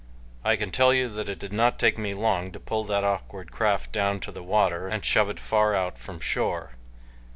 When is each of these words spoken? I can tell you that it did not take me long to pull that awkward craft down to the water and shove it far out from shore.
I 0.43 0.55
can 0.55 0.71
tell 0.71 0.95
you 0.95 1.09
that 1.09 1.29
it 1.29 1.37
did 1.37 1.53
not 1.53 1.77
take 1.77 1.99
me 1.99 2.15
long 2.15 2.51
to 2.53 2.59
pull 2.59 2.83
that 2.85 3.03
awkward 3.03 3.51
craft 3.51 3.91
down 3.91 4.19
to 4.21 4.31
the 4.31 4.41
water 4.41 4.87
and 4.87 5.05
shove 5.05 5.29
it 5.29 5.39
far 5.39 5.75
out 5.75 5.99
from 5.99 6.19
shore. 6.19 6.71